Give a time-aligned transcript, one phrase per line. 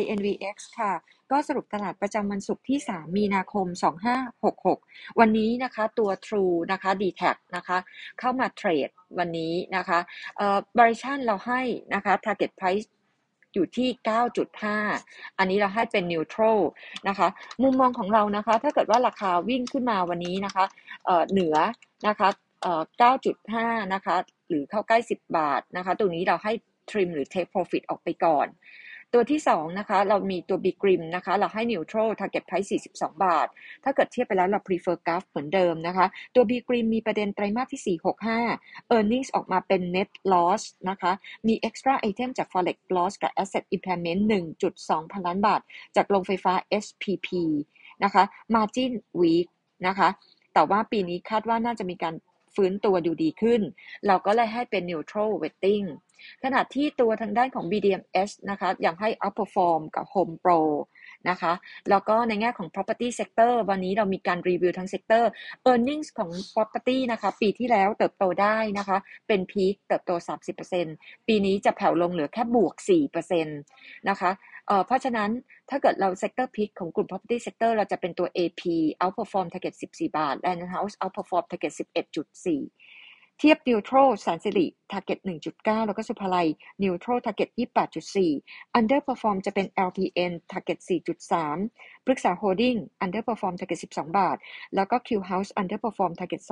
[0.00, 0.92] INVX ค่ะ
[1.30, 3.66] ก็สรุปตลาดประจำวันศุกร์ที่ 3 มีนาคม
[4.42, 7.22] 2566 วันนี้นะคะตัว True นะคะ d t แท
[7.56, 7.78] นะคะ
[8.18, 8.88] เข้ามาเทรด
[9.18, 9.98] วันนี้นะคะ
[10.36, 11.60] เอ่อบริชั่นเราให้
[11.94, 12.86] นะคะ target price
[13.54, 13.88] อยู่ที่
[14.62, 16.58] 9.5 อันนี้เราให้เป็น neutral
[17.08, 17.28] นะคะ
[17.62, 20.64] มุมมองของเรานะคะ ถ้าเกิดว่าราคาวิ่งขึ้นมาวันนี้นะคะ
[21.04, 21.56] เอ่อเหนือ
[22.08, 22.28] นะคะ
[22.62, 22.82] เอ่อ
[23.42, 24.16] 9.5 นะคะ
[24.48, 26.52] หรือเข้าใกล้ 10 บาทนะคะ ตรงนี้เราให้
[26.90, 28.46] trim หรือ take profit ออกไปก่อน
[29.14, 33.46] ตัวที่2นะคะเรามีตัว b g r i m นะคะเราให้ neutral target price 42 บาท
[33.84, 37.98] ถ้าเกิดเทียบไปแล้วเรา prefer g u f เหมือนเดิมนะคะตัว b g r i m มีประเด็นไตรมาสที่
[38.44, 41.12] 465 earnings ออกมาเป็น net loss นะคะ
[41.46, 44.22] มี extra item จาก forex loss กับ asset impairment
[44.66, 45.60] 1.2 พันล้านบาท
[45.96, 46.52] จากโรงไฟฟ้า
[46.84, 47.28] SPP
[48.04, 49.48] นะคะ margin weak
[49.86, 50.08] นะคะ
[50.54, 52.14] แต่ว่าปีนี้คาดว่าน่าจะมีการ
[52.54, 53.60] ฟื้นตัวดูดีขึ้น
[54.06, 55.86] เราก็เลยให้เป็น neutral weighting
[56.44, 60.60] ขณะที่ตัวทางด้านของ BDMs นะคะยังให้ outperform กับ Home Pro
[61.30, 61.52] นะคะ
[61.90, 65.24] แล้วก็ในแง่ของ property sector วันนี้เรามีการรีวิวทั้ง sector
[65.70, 70.10] earnings ของ property นะคะ ปีที่แล้วเติบโตได้นะคะ เป็น peak เติบโต
[70.70, 72.74] 30%ปีนี้จะแผ่วลงเหลือแค่บวก
[73.20, 74.30] 4%นะคะ
[74.86, 75.30] เพราะฉะนั้น
[75.70, 78.62] ถ้าเกิดเรา sector pick ของกลุ่ม property sector เราจะเป็นตัว AP
[79.02, 82.46] outperform target 14 บาท Land House outperform target 11.4
[83.38, 85.18] เทียบ neutral แสนสิริ target
[85.52, 86.48] 1.9 แล้วก็สุภาลัย
[86.82, 87.48] neutral target
[88.18, 90.78] 28.4 underperform จะเป็น LPN target
[91.42, 94.36] 4.3 ปรึกษา holding underperform target 12 บาท
[94.74, 96.42] แล้วก็ Q House underperform target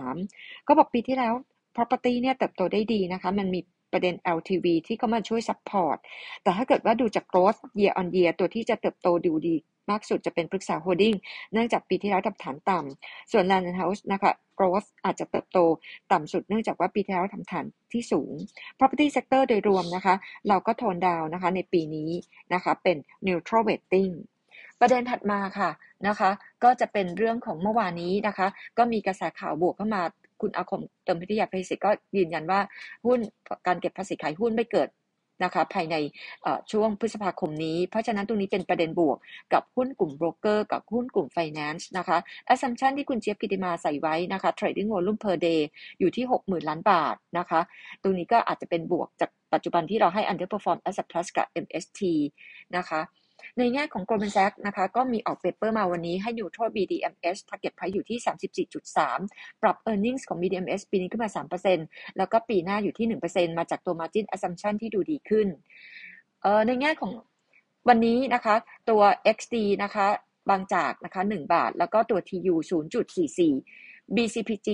[0.00, 1.34] 2.3 ก็บอกปีที่แล้ว
[1.76, 3.60] property เนี่ยเติบโตได้ดีนะคะ มันมี
[3.94, 5.96] ประเด็น LTV ที่เข้ามาช่วย support
[6.42, 9.56] แต่ถ้าเกิดว่าดูจาก growth year on year ตัวที่จะเติบโตดูดี
[9.90, 11.14] มากสุดจะเป็นพฤกษา Holding
[11.52, 15.58] เนื่องจากปีที่แล้วทำฐานต่ำ ส่วน Land House นะคะ growth อาจจะเติบโต
[16.12, 18.32] ต่ำสุดเนื่องจากว่าปีที่แล้วทำฐานที่สูง
[18.78, 20.14] property sector โดยรวมนะคะ
[20.48, 22.10] เราก็ tone down นะคะในปีนี้
[22.54, 24.12] นะคะเป็น neutral weighting
[24.80, 25.70] ประเด็นถัดมาค่ะ
[26.08, 26.30] นะคะ
[26.64, 28.46] ก็จะเป็นเรื่องของเมื่อวานนี้นะคะ
[28.78, 30.02] ก็มีกระแสข่าวบวกเข้ามา
[30.40, 32.60] คุณอาคมเติมพิทยาภัยศิษย์ก็ยืนยันว่า
[33.06, 33.20] หุ้น
[33.66, 34.90] การเก็บภาษีขายหุ้นไม่เกิด
[35.44, 35.96] นะคะภายใน
[36.72, 39.18] ช่วงพฤษภาคมนี้ เพราะฉะนั้นตรงนี้เป็นประเด็นบวก
[39.52, 42.18] กับหุ้นกลุ่มโบรกเกอร์กับหุ้นกลุ่มไฟแนนซ์นะคะ
[42.52, 45.60] assumption ที่คุณเจี๊ยบกิติมาใส่ไว้นะคะ trading volume per day
[45.98, 47.60] อยู่ที่ 60,000 ล้านบาทนะคะ
[48.02, 52.00] ตรงนี้ก็อาจจะเป็นบวกจากปัจจุบันที่เราให้ underperform Asset Plus กับ MST
[52.76, 53.00] นะคะ
[53.58, 60.38] ในแง่ของ Goldman Sachs นะคะก็มีออก paper มาวันนี้ให้ neutral BDMS target price อยู่ที่ 34.3 ปรับ earnings ของ
[60.42, 61.30] BDMS ปีนี้ขึ้นมา
[61.74, 65.48] 3%แล้วก็ปีหน้าอยู่ที่ 1%มาจากตัว margin assumption ที่ดูดีขึ้น
[66.42, 67.12] เอ่อในแง่ของ
[67.88, 68.54] วันนี้นะคะ
[68.90, 69.02] ตัว
[69.36, 70.06] XD นะคะ
[70.50, 72.54] บางจากนะคะ1บาท แล้วก็ตัว TU
[73.20, 73.83] 0.44
[74.16, 74.68] BCPG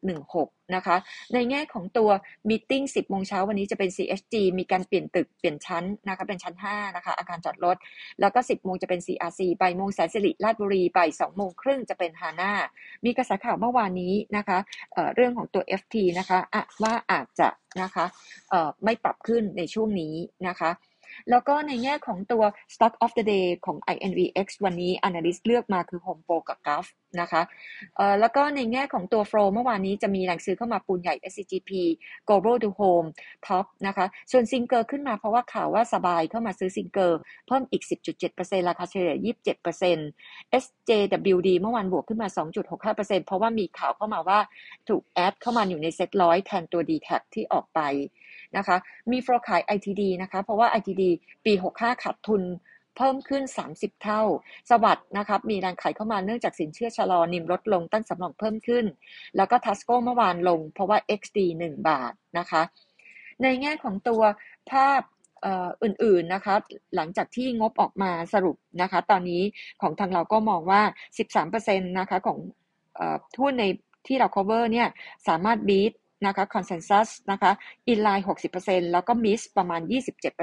[0.00, 0.96] 0.16 นะคะ
[1.34, 2.10] ในแง่ของตัว
[2.48, 7.76] Meeting 10 โมงเช้าวันนี้จะเป็น CSG มีการเปลี่ยนตึกเปลี่ยนชั้นนะคะเป็นชั้น 5 นะคะ อาคารจอดรถ
[8.20, 12.52] แล้วก็ 10 โมงจะเป็น CRC บ่ายโมงแสนสิริราชบุรีบ่าย2โมงครึ่งจะเป็นฮาน่า
[13.04, 14.58] มีกระแสข่าวเมื่อวานนี้นะคะ
[14.92, 17.48] เเรื่องของตัว FT นะคะะว่าอาจจะ
[17.82, 18.04] นะคะ
[18.84, 20.14] ไม่ปรับขึ้นในช่วงนี้
[20.48, 20.70] นะคะ
[21.30, 22.42] แล้วก็ในแง่ของตัว
[22.74, 26.86] Stock of the Day ของ INVX วันนี้ Analyst เลือกมาคือ Home Pro กับ GUF
[27.20, 27.42] นะคะ
[27.96, 31.70] เอ่อแล้วก็ในแง่ของตัว Flow เมื่อวานนี้จะมีแหล่งซื้อเข้ามาปูนใหญ่ SCGP
[32.28, 33.08] Global to Home
[33.46, 37.82] Top นะคะส่วนซิงเกอร์ขึ้นมาเพราะว่าข่าวว่าสบายเข้ามาซื้อซิงเกอร์เพิ่มอีก
[38.26, 39.16] 10.7%ราคาเฉลี่ย
[39.94, 42.28] 27% SJWD เมื่อวานบวกขึ้นมา
[42.78, 44.38] 2.65%เพราะว่ามีข่าวเข้ามาว่า
[44.88, 47.80] ถูก add เข้ามาอยู่ในเซ็ตร้อยแทนตัว DTAC ที่ออกไป
[48.56, 48.76] นะคะ
[49.12, 51.02] มี flow ขาย ITD นะคะ เพราะว่า ITD
[51.44, 52.42] ปี 65 ขาดทุน
[52.96, 54.22] เพิ่มขึ้น 30 เท่า
[54.70, 58.84] SAWAD นะครับมีแรงขายเข้ามาเนื่องจากสินเชื่อชะลอ NIM ลดลงตั้งสำรองเพิ่มขึ้น
[59.36, 62.62] แล้วก็ TISCO เมื่อวานลงเพราะว่า XD 1 บาทนะคะ
[63.42, 64.22] ในแง่ของตัว
[64.70, 65.02] ภาพ
[65.82, 66.54] อื่นๆนะคะ
[66.96, 69.42] หลังจากที่งบออกมาสรุปนะคะ ตอนนี้
[69.82, 70.82] ของทางเราก็มองว่า
[71.40, 72.38] 13%นะคะของ
[73.36, 73.64] ทุนใน
[74.06, 74.88] ที่เรา cover เนี่ย
[75.28, 75.92] สามารถ beat
[76.26, 77.52] นะคะ consensus นะคะ
[77.92, 78.24] inline
[78.58, 79.80] 60%แล้วก็ miss ประมาณ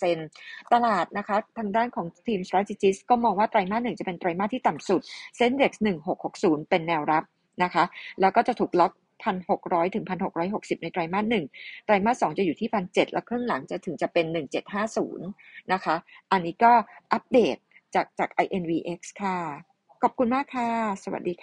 [0.00, 5.00] 27%ตลาดนะคะทางด้านของทีม strategist ก็มองว่าไตรมาสหนึ่งจะเป็นไตรมาสที่ต่ำสุด
[5.38, 5.72] Sendex
[6.20, 7.24] 1660 เป็นแนวรับ
[7.62, 7.84] นะคะ
[8.20, 8.92] แล้วก็จะถูกล็อก
[9.24, 10.04] 1,600ถึง
[10.44, 11.44] 1,660ในไตรมาสหนึ่ง
[11.86, 14.26] ไตรมาสสองจะอยู่ที่1,700แล้วครึ่งหลังจะถึงจะเป็น
[14.98, 15.94] 1,750นะคะ
[16.32, 16.72] อันนี้ก็
[17.12, 17.56] อัปเดต
[17.94, 19.38] จากจาก INVX ค่ะ
[20.02, 20.68] ขอบคุณมากค่ะ
[21.04, 21.36] สวัสดีค่ะ